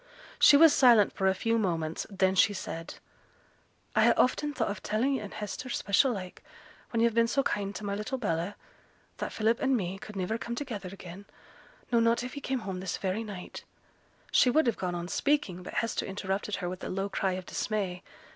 [0.39, 2.95] She was silent for a few moments, then she said,
[3.95, 6.41] 'I ha' often thought of telling yo' and Hester, special like,
[6.89, 8.55] when yo've been so kind to my little Bella,
[9.17, 11.25] that Philip an' me could niver come together again;
[11.91, 13.63] no, not if he came home this very night'
[14.31, 17.45] She would have gone on speaking, but Hester interrupted her with a low cry of
[17.45, 18.01] dismay.